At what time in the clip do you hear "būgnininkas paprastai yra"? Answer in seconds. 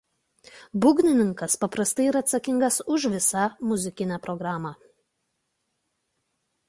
0.85-2.23